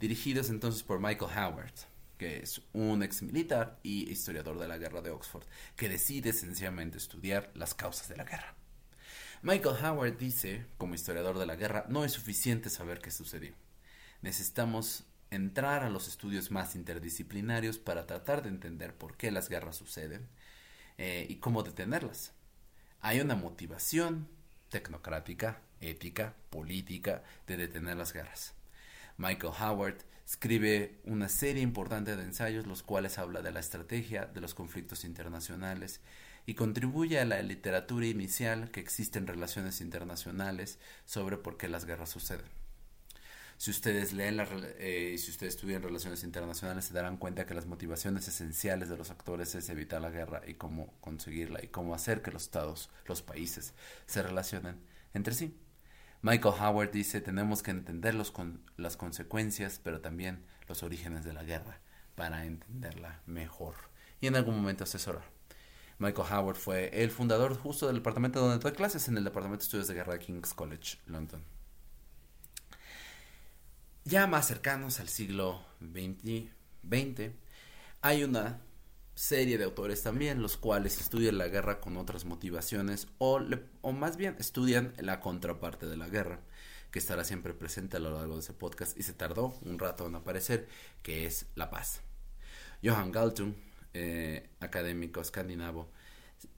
[0.00, 1.74] dirigidos entonces por Michael Howard,
[2.16, 5.44] que es un ex militar y historiador de la guerra de Oxford,
[5.76, 8.54] que decide sencillamente estudiar las causas de la guerra.
[9.42, 13.54] Michael Howard dice, como historiador de la guerra, no es suficiente saber qué sucedió.
[14.20, 19.76] Necesitamos entrar a los estudios más interdisciplinarios para tratar de entender por qué las guerras
[19.76, 20.28] suceden
[20.96, 22.32] eh, y cómo detenerlas.
[23.00, 24.28] Hay una motivación
[24.70, 28.54] tecnocrática, ética, política de detener las guerras.
[29.16, 34.40] Michael Howard escribe una serie importante de ensayos los cuales habla de la estrategia de
[34.40, 36.00] los conflictos internacionales
[36.46, 41.84] y contribuye a la literatura inicial que existe en relaciones internacionales sobre por qué las
[41.84, 42.46] guerras suceden.
[43.58, 44.40] Si ustedes leen
[44.78, 49.10] eh, si ustedes estudian relaciones internacionales se darán cuenta que las motivaciones esenciales de los
[49.10, 53.20] actores es evitar la guerra y cómo conseguirla y cómo hacer que los estados, los
[53.20, 53.74] países
[54.06, 54.76] se relacionen
[55.12, 55.54] entre sí.
[56.22, 61.44] Michael Howard dice tenemos que entender con, las consecuencias pero también los orígenes de la
[61.44, 61.80] guerra
[62.14, 63.74] para entenderla mejor
[64.20, 65.24] y en algún momento asesorar.
[65.98, 69.64] Michael Howard fue el fundador justo del departamento donde doy clases, en el Departamento de
[69.64, 71.42] Estudios de Guerra de King's College, London.
[74.04, 77.32] Ya más cercanos al siglo XX,
[78.00, 78.60] hay una
[79.18, 83.40] serie de autores también, los cuales estudian la guerra con otras motivaciones o,
[83.80, 86.38] o más bien estudian la contraparte de la guerra,
[86.92, 90.06] que estará siempre presente a lo largo de ese podcast y se tardó un rato
[90.06, 90.68] en aparecer,
[91.02, 92.00] que es la paz.
[92.80, 93.54] Johan Galtung
[93.92, 95.90] eh, académico escandinavo,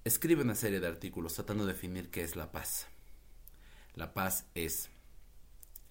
[0.04, 2.88] escribe una serie de artículos tratando de definir qué es la paz.
[3.94, 4.90] La paz es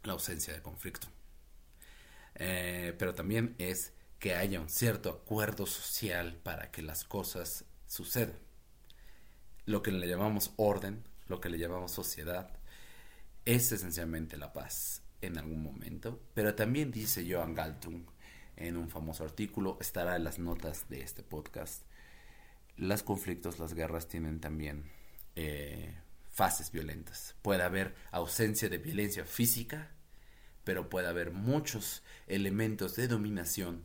[0.03, 1.07] la ausencia de conflicto.
[2.35, 8.37] Eh, pero también es que haya un cierto acuerdo social para que las cosas sucedan.
[9.65, 12.51] Lo que le llamamos orden, lo que le llamamos sociedad,
[13.45, 16.21] es esencialmente la paz en algún momento.
[16.33, 18.05] Pero también dice Johan Galtung
[18.57, 21.83] en un famoso artículo, estará en las notas de este podcast.
[22.75, 24.91] Los conflictos, las guerras tienen también
[25.35, 25.97] eh,
[26.29, 27.35] fases violentas.
[27.41, 29.91] Puede haber ausencia de violencia física,
[30.65, 33.83] pero puede haber muchos elementos de dominación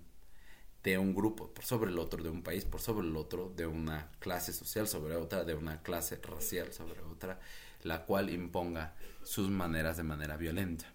[0.85, 3.67] de un grupo por sobre el otro, de un país por sobre el otro, de
[3.67, 7.41] una clase social sobre otra, de una clase racial sobre otra,
[7.83, 10.93] la cual imponga sus maneras de manera violenta.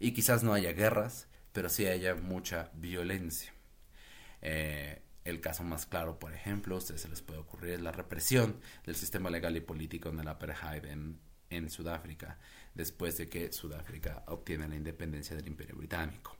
[0.00, 3.54] Y quizás no haya guerras, pero sí haya mucha violencia.
[4.42, 7.92] Eh, el caso más claro, por ejemplo, a ustedes se les puede ocurrir, es la
[7.92, 11.20] represión del sistema legal y político en el apartheid en,
[11.50, 12.38] en Sudáfrica,
[12.74, 16.37] después de que Sudáfrica obtiene la independencia del Imperio Británico.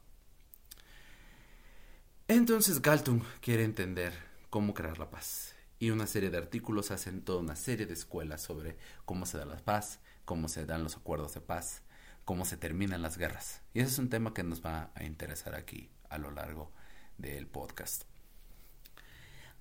[2.30, 4.12] Entonces Galtung quiere entender
[4.50, 8.42] cómo crear la paz y una serie de artículos hacen toda una serie de escuelas
[8.42, 11.80] sobre cómo se da la paz, cómo se dan los acuerdos de paz,
[12.26, 13.62] cómo se terminan las guerras.
[13.72, 16.70] Y ese es un tema que nos va a interesar aquí a lo largo
[17.16, 18.04] del podcast.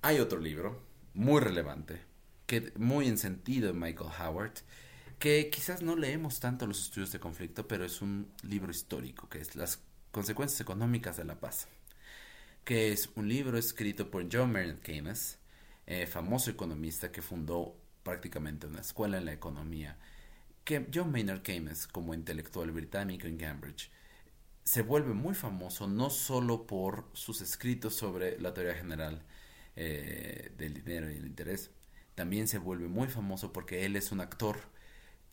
[0.02, 0.82] Hay otro libro
[1.14, 2.02] muy relevante,
[2.44, 4.52] que muy en sentido de Michael Howard,
[5.18, 9.40] que quizás no leemos tanto los estudios de conflicto, pero es un libro histórico, que
[9.40, 11.66] es Las consecuencias económicas de la paz,
[12.68, 15.38] que es un libro escrito por John Maynard Keynes,
[15.86, 19.96] eh, famoso economista que fundó prácticamente una escuela en la economía
[20.64, 23.90] que John Maynard Keynes, como intelectual británico en Cambridge,
[24.64, 29.22] se vuelve muy famoso no solo por sus escritos sobre la teoría general
[29.74, 31.70] eh, del dinero y el interés,
[32.14, 34.58] también se vuelve muy famoso porque él es un actor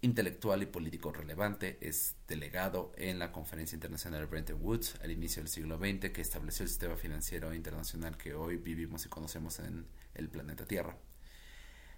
[0.06, 5.42] intelectual y político relevante, es delegado en la Conferencia Internacional de Bretton Woods al inicio
[5.42, 9.88] del siglo XX que estableció el sistema financiero internacional que hoy vivimos y conocemos en
[10.14, 10.96] el planeta Tierra.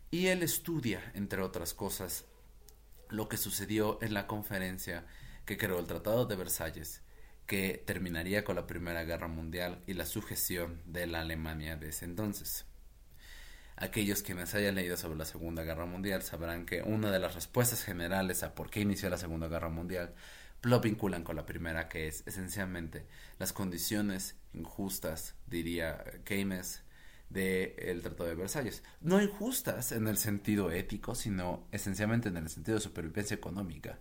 [0.09, 2.25] Y él estudia, entre otras cosas,
[3.09, 5.05] lo que sucedió en la conferencia
[5.45, 7.01] que creó el Tratado de Versalles,
[7.45, 12.05] que terminaría con la Primera Guerra Mundial y la sujeción de la Alemania de ese
[12.05, 12.65] entonces.
[13.77, 17.83] Aquellos quienes hayan leído sobre la Segunda Guerra Mundial sabrán que una de las respuestas
[17.83, 20.15] generales a por qué inició la Segunda Guerra Mundial
[20.63, 23.05] lo vinculan con la primera, que es esencialmente
[23.37, 26.81] las condiciones injustas, diría Keynes,
[27.29, 28.83] del Tratado de Versalles.
[29.01, 33.99] No injustas en el sentido ético, sino esencialmente en el sentido de supervivencia económica.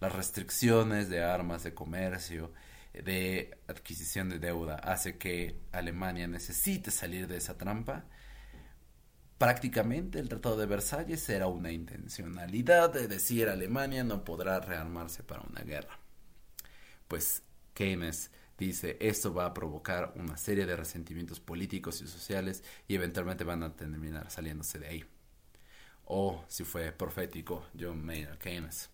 [0.00, 2.52] Las restricciones de armas, de comercio,
[2.92, 8.06] de adquisición de deuda, hace que Alemania necesite salir de esa trampa.
[9.42, 15.40] Prácticamente el Tratado de Versalles era una intencionalidad de decir Alemania no podrá rearmarse para
[15.40, 15.98] una guerra.
[17.08, 17.42] Pues
[17.74, 23.42] Keynes dice esto va a provocar una serie de resentimientos políticos y sociales y eventualmente
[23.42, 25.04] van a terminar saliéndose de ahí.
[26.04, 28.90] O si fue profético John Maynard Keynes.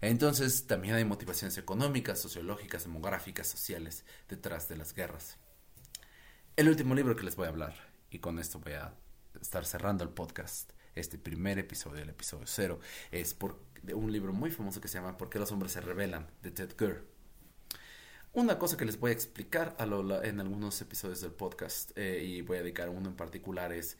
[0.00, 5.38] Entonces también hay motivaciones económicas, sociológicas, demográficas, sociales detrás de las guerras.
[6.56, 7.76] El último libro que les voy a hablar,
[8.10, 8.96] y con esto voy a
[9.40, 14.32] estar cerrando el podcast, este primer episodio, el episodio cero, es por, de un libro
[14.32, 16.28] muy famoso que se llama ¿Por qué los hombres se rebelan?
[16.42, 17.06] de Ted Gurr.
[18.34, 22.56] Una cosa que les voy a explicar en algunos episodios del podcast, eh, y voy
[22.58, 23.98] a dedicar uno en particular, es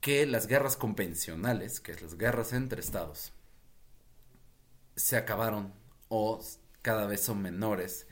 [0.00, 3.32] que las guerras convencionales, que es las guerras entre estados,
[4.96, 5.74] se acabaron
[6.08, 6.42] o
[6.82, 8.06] cada vez son menores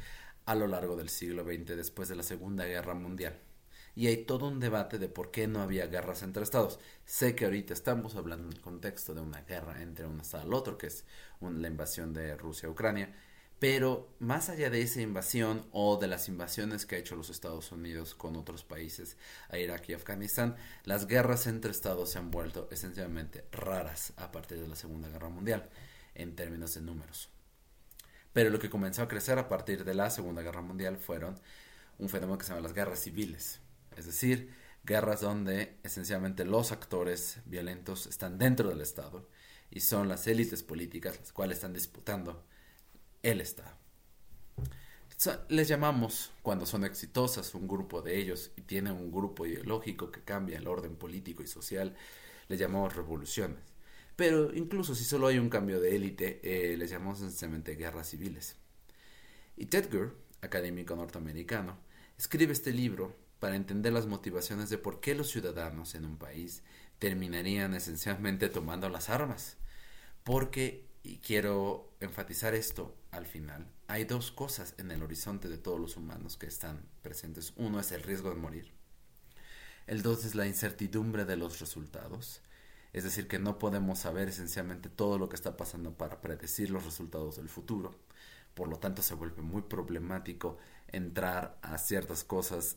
[0.44, 3.38] a lo largo del siglo XX después de la Segunda Guerra Mundial.
[3.94, 6.78] Y hay todo un debate de por qué no había guerras entre estados.
[7.04, 10.54] Sé que ahorita estamos hablando en el contexto de una guerra entre un estado al
[10.54, 11.04] otro, que es
[11.40, 13.14] la invasión de Rusia a Ucrania,
[13.62, 17.70] pero más allá de esa invasión o de las invasiones que ha hecho los Estados
[17.70, 19.16] Unidos con otros países
[19.50, 24.60] a Irak y Afganistán, las guerras entre estados se han vuelto esencialmente raras a partir
[24.60, 25.70] de la Segunda Guerra Mundial
[26.16, 27.30] en términos de números.
[28.32, 31.38] Pero lo que comenzó a crecer a partir de la Segunda Guerra Mundial fueron
[31.98, 33.60] un fenómeno que se llama las guerras civiles,
[33.96, 39.28] es decir, guerras donde esencialmente los actores violentos están dentro del Estado
[39.70, 42.44] y son las élites políticas las cuales están disputando
[43.22, 43.82] el Estado.
[45.48, 50.22] Les llamamos, cuando son exitosas, un grupo de ellos y tienen un grupo ideológico que
[50.22, 51.94] cambia el orden político y social,
[52.48, 53.60] les llamamos revoluciones.
[54.16, 58.56] Pero incluso si solo hay un cambio de élite, eh, les llamamos sencillamente guerras civiles.
[59.56, 59.88] Y Ted
[60.40, 61.78] académico norteamericano,
[62.18, 66.62] escribe este libro para entender las motivaciones de por qué los ciudadanos en un país
[67.00, 69.56] terminarían esencialmente tomando las armas.
[70.22, 75.80] Porque, y quiero enfatizar esto, al final, hay dos cosas en el horizonte de todos
[75.80, 77.52] los humanos que están presentes.
[77.56, 78.70] Uno es el riesgo de morir.
[79.88, 82.42] El dos es la incertidumbre de los resultados.
[82.92, 86.84] Es decir, que no podemos saber esencialmente todo lo que está pasando para predecir los
[86.84, 87.98] resultados del futuro.
[88.54, 90.58] Por lo tanto, se vuelve muy problemático
[90.92, 92.76] entrar a ciertas cosas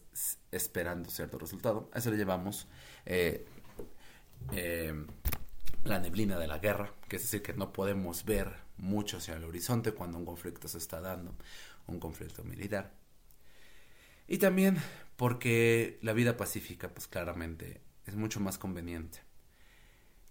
[0.52, 1.90] esperando cierto resultado.
[1.94, 2.68] A eso le llevamos
[3.06, 3.46] eh,
[4.54, 5.06] eh,
[5.84, 9.44] la neblina de la guerra, que es decir, que no podemos ver mucho hacia el
[9.44, 11.36] horizonte cuando un conflicto se está dando,
[11.88, 12.92] un conflicto militar.
[14.28, 14.78] Y también
[15.18, 19.20] porque la vida pacífica, pues claramente, es mucho más conveniente.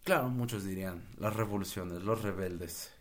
[0.05, 2.93] Claro, muchos dirían, las revoluciones, los rebeldes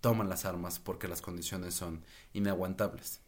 [0.00, 3.20] toman las armas porque las condiciones son inaguantables.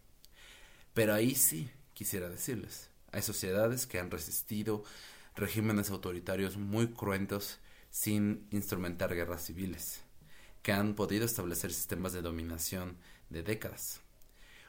[0.94, 4.84] Pero ahí sí quisiera decirles, hay sociedades que han resistido
[5.34, 7.58] regímenes autoritarios muy cruentos
[7.90, 10.02] sin instrumentar guerras civiles
[10.62, 12.96] que han podido establecer sistemas de dominación
[13.30, 14.00] de décadas.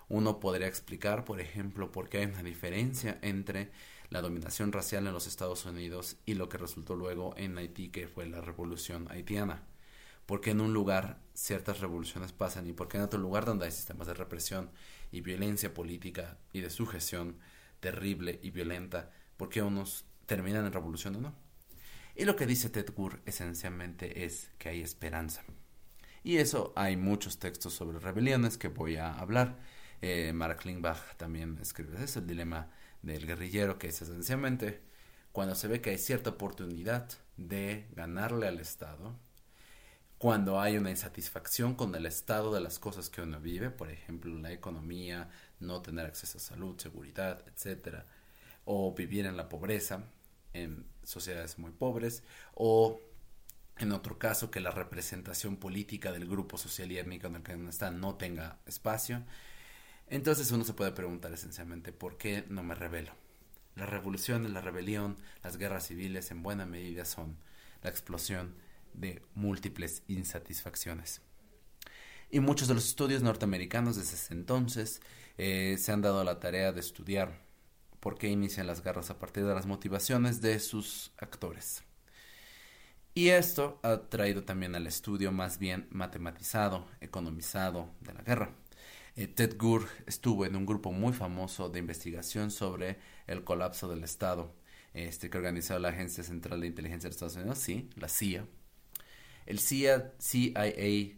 [0.10, 3.72] Uno podría explicar, por ejemplo, por qué hay una diferencia entre
[4.10, 8.08] la dominación racial en los Estados Unidos y lo que resultó luego en Haití, que
[8.08, 9.64] fue la revolución haitiana.
[10.26, 14.08] Porque en un lugar ciertas revoluciones pasan y porque en otro lugar donde hay sistemas
[14.08, 14.70] de represión
[15.12, 17.38] y violencia política y de sujeción
[17.80, 21.36] terrible y violenta, por qué unos terminan en revolución o no.
[22.16, 25.44] Y lo que dice Ted Gurr esencialmente es que hay esperanza.
[26.24, 29.60] Y eso hay muchos textos sobre rebeliones que voy a hablar.
[30.02, 32.70] Eh, Mark Klingbach también escribe eso, el dilema
[33.02, 34.82] del guerrillero, que es esencialmente
[35.34, 39.20] cuando se ve que hay cierta oportunidad de ganarle al Estado,
[40.24, 44.34] cuando hay una insatisfacción con el estado de las cosas que uno vive, por ejemplo,
[44.40, 48.06] la economía, no tener acceso a salud, seguridad, etcétera,
[48.64, 50.06] o vivir en la pobreza
[50.54, 53.02] en sociedades muy pobres, o
[53.76, 57.56] en otro caso, que la representación política del grupo social y étnico en el que
[57.56, 59.24] uno está no tenga espacio.
[60.08, 63.12] Entonces uno se puede preguntar esencialmente por qué no me rebelo.
[63.76, 67.36] La revolución, la rebelión, las guerras civiles en buena medida son
[67.82, 68.56] la explosión
[68.94, 71.22] de múltiples insatisfacciones.
[72.30, 75.02] Y muchos de los estudios norteamericanos desde ese entonces
[75.38, 77.42] eh, se han dado la tarea de estudiar
[78.00, 81.84] por qué inician las guerras a partir de las motivaciones de sus actores.
[83.16, 88.56] Y esto ha traído también al estudio más bien matematizado, economizado de la guerra.
[89.16, 94.04] Eh, Ted Gur estuvo en un grupo muy famoso de investigación sobre el colapso del
[94.04, 94.56] Estado,
[94.96, 98.48] este que organizó la Agencia Central de Inteligencia de Estados Unidos, sí, la CIA.
[99.46, 101.18] El CIA, CIA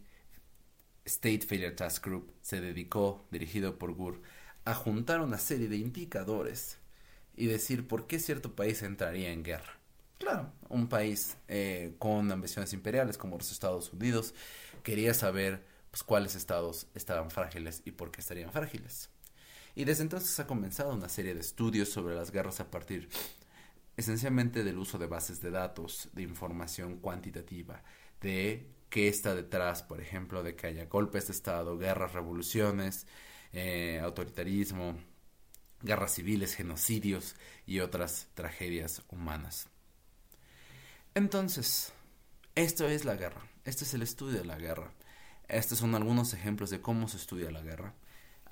[1.05, 4.21] State Failure Task Group se dedicó, dirigido por Gur,
[4.65, 6.79] a juntar una serie de indicadores
[7.35, 9.79] y decir por qué cierto país entraría en guerra.
[10.17, 14.33] Claro, un país eh, con ambiciones imperiales como los Estados Unidos
[14.81, 19.09] quería saber pues, cuáles estados estaban frágiles y por qué estarían frágiles.
[19.75, 23.09] Y desde entonces ha comenzado una serie de estudios sobre las guerras a partir
[23.97, 27.81] esencialmente del uso de bases de datos, de información cuantitativa,
[28.21, 33.07] de qué está detrás, por ejemplo, de que haya golpes de Estado, guerras, revoluciones,
[33.53, 34.97] eh, autoritarismo,
[35.81, 37.35] guerras civiles, genocidios
[37.65, 39.67] y otras tragedias humanas.
[41.13, 41.93] Entonces,
[42.55, 44.91] esto es la guerra, este es el estudio de la guerra.
[45.47, 47.93] Estos son algunos ejemplos de cómo se estudia la guerra.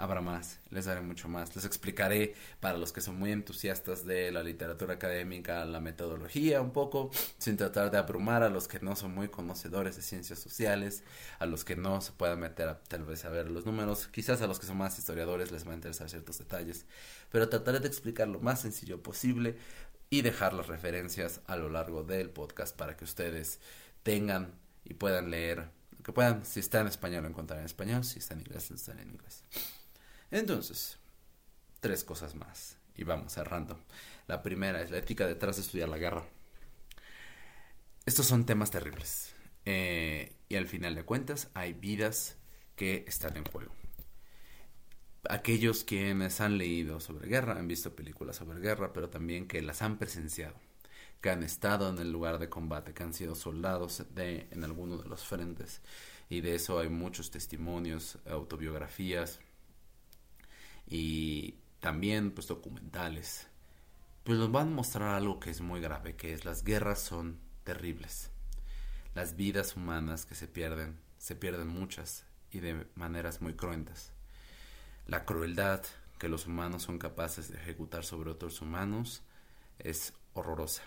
[0.03, 1.55] Habrá más, les daré mucho más.
[1.55, 6.71] Les explicaré para los que son muy entusiastas de la literatura académica la metodología un
[6.71, 11.03] poco, sin tratar de abrumar a los que no son muy conocedores de ciencias sociales,
[11.39, 14.41] a los que no se puedan meter a, tal vez a ver los números, quizás
[14.41, 16.85] a los que son más historiadores les va a interesar ciertos detalles,
[17.31, 19.55] pero trataré de explicar lo más sencillo posible
[20.09, 23.61] y dejar las referencias a lo largo del podcast para que ustedes
[24.03, 25.69] tengan y puedan leer,
[26.03, 28.93] que puedan, si está en español, lo encontrar en español, si está en inglés, lo
[28.93, 29.43] en inglés.
[30.33, 30.97] Entonces,
[31.79, 33.79] tres cosas más y vamos cerrando.
[34.27, 36.25] La primera es la ética detrás de estudiar la guerra.
[38.05, 39.33] Estos son temas terribles
[39.65, 42.35] eh, y al final de cuentas hay vidas
[42.75, 43.73] que están en juego
[45.29, 49.81] aquellos quienes han leído sobre guerra, han visto películas sobre guerra, pero también que las
[49.81, 50.55] han presenciado,
[51.21, 55.07] que han estado en el lugar de combate, que han sido soldados en alguno de
[55.07, 55.81] los frentes.
[56.29, 59.39] Y de eso hay muchos testimonios, autobiografías
[60.87, 63.47] y también pues documentales.
[64.23, 67.39] Pues nos van a mostrar algo que es muy grave, que es las guerras son
[67.63, 68.31] terribles.
[69.15, 74.13] Las vidas humanas que se pierden, se pierden muchas y de maneras muy cruentas
[75.07, 75.83] la crueldad
[76.17, 79.21] que los humanos son capaces de ejecutar sobre otros humanos
[79.79, 80.83] es horrorosa.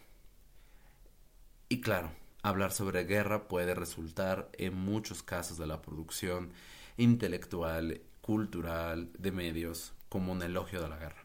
[1.68, 2.11] Y claro,
[2.42, 6.53] hablar sobre guerra puede resultar en muchos casos de la producción
[6.97, 11.24] intelectual, cultural, de medios, como un elogio de la guerra.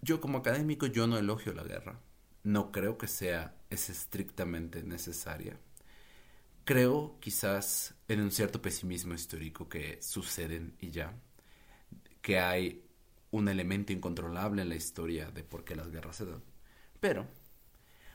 [0.00, 2.00] Yo como académico yo no elogio la guerra.
[2.42, 5.58] No creo que sea es estrictamente necesaria.
[6.64, 11.14] Creo quizás en un cierto pesimismo histórico que suceden y ya
[12.22, 12.84] que hay
[13.30, 16.42] un elemento incontrolable en la historia de por qué las guerras se dan.
[16.98, 17.26] Pero,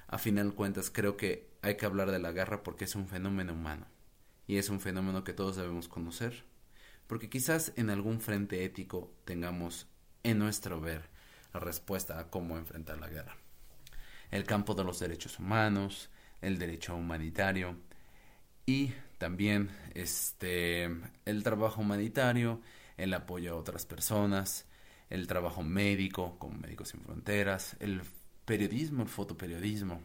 [0.07, 3.53] a final cuentas, creo que hay que hablar de la guerra porque es un fenómeno
[3.53, 3.85] humano.
[4.47, 6.45] Y es un fenómeno que todos debemos conocer.
[7.07, 9.87] Porque quizás en algún frente ético tengamos
[10.23, 11.09] en nuestro ver
[11.53, 13.37] la respuesta a cómo enfrentar la guerra.
[14.29, 16.09] El campo de los derechos humanos,
[16.41, 17.77] el derecho humanitario
[18.65, 20.89] y también este
[21.25, 22.61] el trabajo humanitario
[22.97, 24.65] el apoyo a otras personas,
[25.09, 28.01] el trabajo médico, como Médicos Sin Fronteras, el
[28.45, 30.01] periodismo, el fotoperiodismo,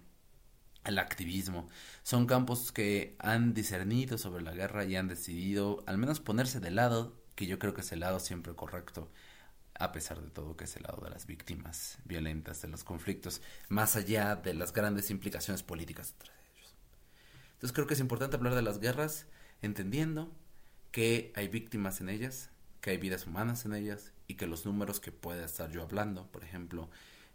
[0.84, 1.68] el activismo.
[2.02, 6.70] Son campos que han discernido sobre la guerra y han decidido al menos ponerse de
[6.70, 9.10] lado, que yo creo que es el lado siempre correcto,
[9.78, 13.40] a pesar de todo que es el lado de las víctimas violentas de los conflictos,
[13.68, 16.74] más allá de las grandes implicaciones políticas de ellos.
[17.54, 19.26] Entonces creo que es importante hablar de las guerras
[19.62, 20.32] entendiendo
[20.90, 25.00] que hay víctimas en ellas, que hay vidas humanas en ellas y que los números
[25.00, 26.90] que pueda estar yo hablando, por ejemplo,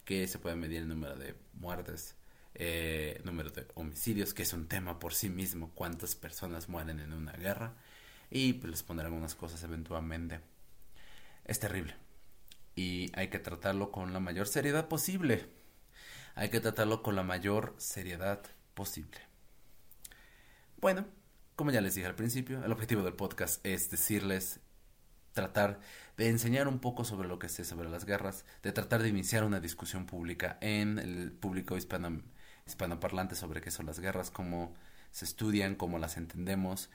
[0.06, 2.16] que se puede medir el número de muertes,
[2.58, 7.14] eh, número de homicidios, que es un tema por sí mismo, cuántas personas mueren en
[7.14, 7.76] una guerra,
[8.30, 10.42] y pues les pondré algunas cosas eventualmente.
[11.46, 11.96] Es terrible
[12.78, 15.50] y hay que tratarlo con la mayor seriedad posible.
[16.36, 18.42] Hay que tratarlo con la mayor seriedad
[18.76, 19.20] posible.
[20.80, 21.06] Bueno,
[21.56, 24.60] como ya les dije al principio, el objetivo del podcast es decirles
[25.34, 25.80] tratar
[26.18, 29.44] de enseñar un poco sobre lo que sé sobre las guerras, de tratar de iniciar
[29.44, 32.22] una discusión pública en el público hispano,
[32.68, 34.76] hispanoparlante sobre qué son las guerras, cómo
[35.12, 36.90] se estudian, cómo las entendemos,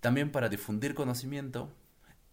[0.00, 1.72] también para difundir conocimiento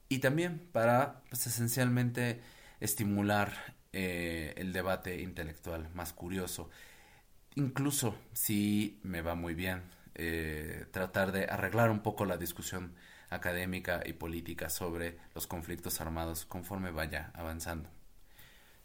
[0.09, 2.41] y también para, pues, esencialmente,
[2.79, 3.53] estimular
[3.93, 6.69] eh, el debate intelectual más curioso.
[7.55, 9.81] Incluso si me va muy bien,
[10.15, 12.95] eh, tratar de arreglar un poco la discusión
[13.29, 17.89] académica y política sobre los conflictos armados conforme vaya avanzando.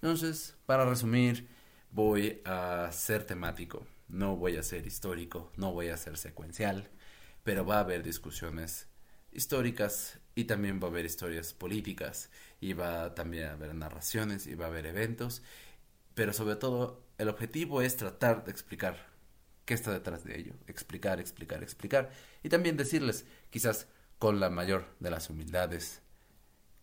[0.00, 1.48] Entonces, para resumir,
[1.92, 3.86] voy a ser temático.
[4.08, 6.90] no voy a ser histórico, no voy a ser secuencial,
[7.44, 8.88] pero va a haber discusiones
[9.32, 12.30] históricas y también va a haber historias políticas
[12.60, 15.42] y va también a haber narraciones y va a haber eventos,
[16.14, 19.06] pero sobre todo el objetivo es tratar de explicar
[19.64, 22.10] qué está detrás de ello, explicar, explicar, explicar
[22.42, 23.86] y también decirles quizás
[24.18, 26.02] con la mayor de las humildades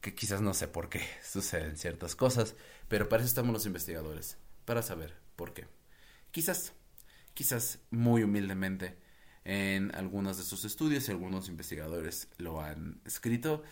[0.02, 2.56] que quizás no sé por qué suceden ciertas cosas,
[2.88, 4.38] pero para eso estamos los investigadores,
[4.70, 5.66] para saber por qué.
[6.30, 6.74] Quizás,
[7.34, 9.00] quizás muy humildemente
[9.44, 13.64] en algunos de sus estudios y algunos investigadores lo han escrito,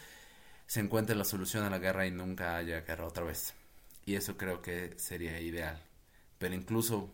[0.66, 3.54] se encuentre la solución a la guerra y nunca haya guerra otra vez.
[4.08, 5.80] Y eso creo que sería ideal.
[6.40, 7.14] Pero incluso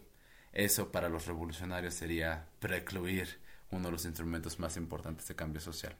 [0.54, 3.38] eso para los revolucionarios sería precluir
[3.70, 5.98] uno de los instrumentos más importantes de cambio social.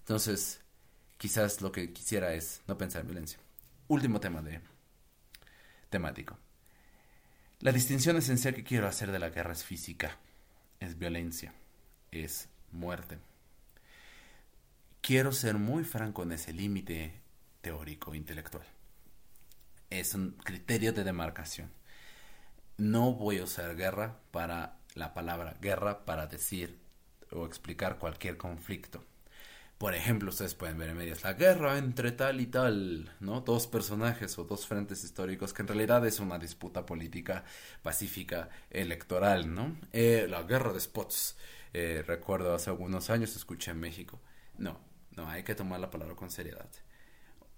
[0.00, 0.62] Entonces,
[1.16, 3.38] quizás lo que quisiera es no pensar en violencia.
[3.86, 4.60] Último tema de
[5.90, 6.36] temático.
[7.60, 10.18] La distinción esencial que quiero hacer de la guerra es física,
[10.80, 11.54] es violencia,
[12.10, 13.18] es muerte.
[15.00, 17.20] Quiero ser muy franco en ese límite
[17.60, 18.64] teórico intelectual.
[19.90, 21.70] Es un criterio de demarcación.
[22.76, 26.78] No voy a usar guerra para la palabra guerra para decir
[27.30, 29.04] o explicar cualquier conflicto
[29.84, 33.42] por ejemplo, ustedes pueden ver en medias la guerra entre tal y tal, ¿no?
[33.42, 37.44] Dos personajes o dos frentes históricos que en realidad es una disputa política
[37.82, 39.76] pacífica electoral, ¿no?
[39.92, 41.36] Eh, la guerra de spots.
[41.74, 44.22] Eh, recuerdo hace algunos años escuché en México.
[44.56, 44.80] No,
[45.16, 46.70] no, hay que tomar la palabra con seriedad.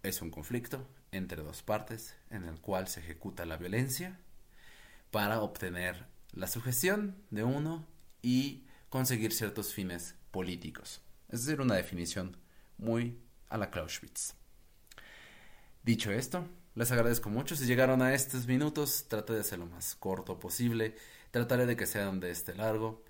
[0.03, 4.19] Es un conflicto entre dos partes en el cual se ejecuta la violencia
[5.13, 7.87] para obtener la sujeción de uno
[8.21, 11.06] y conseguir ciertos fines políticos.
[11.29, 12.37] Es decir, una definición
[12.79, 13.19] muy
[13.49, 14.35] a la Clausewitz.
[15.83, 17.57] Dicho esto, les agradezco mucho.
[17.57, 20.95] Si llegaron a estos minutos, traté de ser lo más corto posible.
[21.31, 23.05] Trataré de que sean de este largo.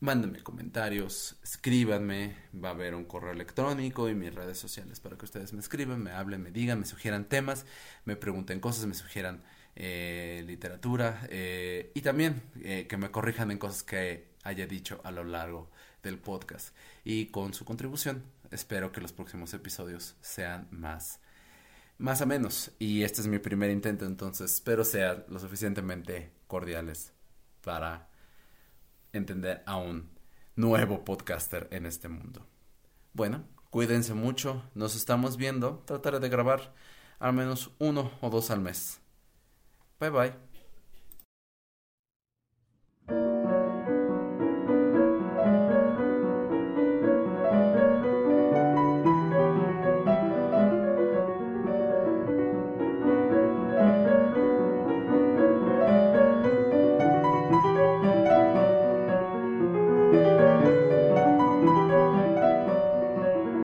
[0.00, 5.24] Mándenme comentarios, escríbanme, va a haber un correo electrónico y mis redes sociales para que
[5.24, 7.64] ustedes me escriban, me hablen, me digan, me sugieran temas,
[8.04, 9.42] me pregunten cosas, me sugieran
[9.76, 15.10] eh, literatura eh, y también eh, que me corrijan en cosas que haya dicho a
[15.10, 15.70] lo largo
[16.04, 16.74] del podcast.
[17.02, 21.18] Y con su contribución, espero que los próximos episodios sean más,
[21.98, 22.70] más a menos.
[22.78, 27.12] Y este es mi primer intento, entonces espero sean lo suficientemente cordiales
[27.62, 28.08] para
[29.12, 30.10] entender a un
[30.54, 32.46] nuevo podcaster en este mundo.
[33.12, 36.74] Bueno, cuídense mucho, nos estamos viendo, trataré de grabar
[37.18, 39.00] al menos uno o dos al mes.
[39.98, 40.53] Bye bye.